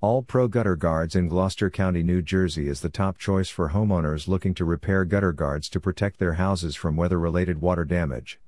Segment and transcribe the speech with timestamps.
[0.00, 4.28] All Pro Gutter Guards in Gloucester County, New Jersey is the top choice for homeowners
[4.28, 8.38] looking to repair gutter guards to protect their houses from weather related water damage.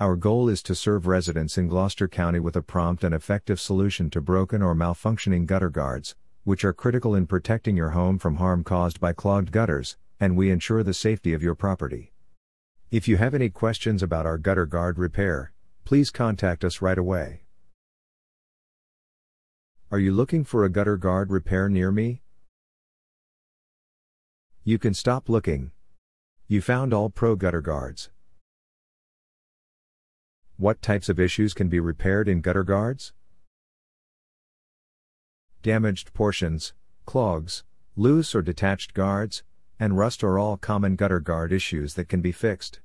[0.00, 4.10] Our goal is to serve residents in Gloucester County with a prompt and effective solution
[4.10, 8.64] to broken or malfunctioning gutter guards, which are critical in protecting your home from harm
[8.64, 12.12] caused by clogged gutters, and we ensure the safety of your property.
[12.90, 15.52] If you have any questions about our gutter guard repair,
[15.84, 17.43] please contact us right away.
[19.94, 22.20] Are you looking for a gutter guard repair near me?
[24.64, 25.70] You can stop looking.
[26.48, 28.10] You found all pro gutter guards.
[30.56, 33.12] What types of issues can be repaired in gutter guards?
[35.62, 36.74] Damaged portions,
[37.06, 37.62] clogs,
[37.94, 39.44] loose or detached guards,
[39.78, 42.80] and rust are all common gutter guard issues that can be fixed.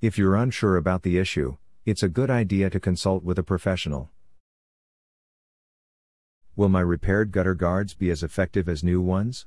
[0.00, 4.12] If you're unsure about the issue, it's a good idea to consult with a professional.
[6.58, 9.46] Will my repaired gutter guards be as effective as new ones?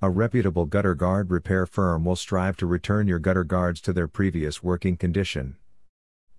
[0.00, 4.06] A reputable gutter guard repair firm will strive to return your gutter guards to their
[4.06, 5.56] previous working condition.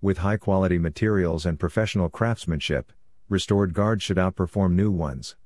[0.00, 2.90] With high quality materials and professional craftsmanship,
[3.28, 5.36] restored guards should outperform new ones.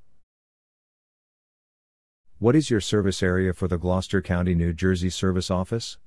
[2.38, 5.98] What is your service area for the Gloucester County, New Jersey Service Office?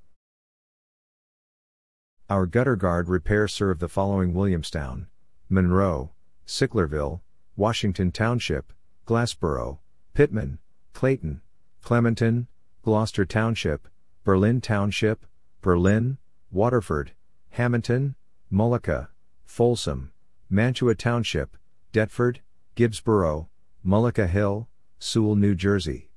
[2.29, 5.07] Our gutter guard repair serve the following Williamstown,
[5.49, 6.11] Monroe,
[6.49, 7.21] Sicklerville,
[7.55, 8.73] Washington Township,
[9.05, 9.77] Glassboro,
[10.15, 10.57] Pitman,
[10.93, 11.41] Clayton,
[11.83, 12.47] Clementon,
[12.81, 13.87] Gloucester Township,
[14.23, 15.27] Berlin Township,
[15.61, 16.17] Berlin,
[16.51, 17.11] Waterford,
[17.51, 18.15] Hamilton,
[18.51, 19.09] Mullica,
[19.45, 20.11] Folsom,
[20.49, 21.55] Mantua Township,
[21.93, 22.39] Deptford,
[22.73, 23.47] Gibbsboro,
[23.85, 26.09] Mullica Hill, Sewell, New Jersey.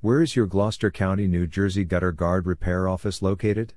[0.00, 3.74] Where is your Gloucester County, New Jersey Gutter Guard Repair Office located?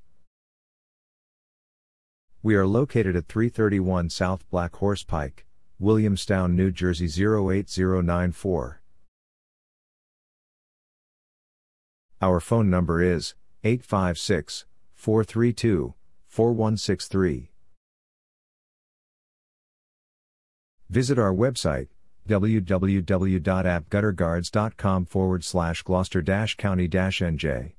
[2.45, 5.45] We are located at 331 South Black Horse Pike,
[5.79, 8.81] Williamstown, New Jersey 08094.
[12.21, 15.93] Our phone number is 856 432
[16.27, 17.51] 4163.
[20.89, 21.87] Visit our website
[22.27, 26.21] www.appgutterguards.com forward slash Gloucester
[26.57, 27.71] County NJ.